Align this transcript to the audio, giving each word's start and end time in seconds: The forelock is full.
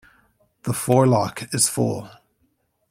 The 0.63 0.73
forelock 0.73 1.53
is 1.53 1.69
full. 1.69 2.09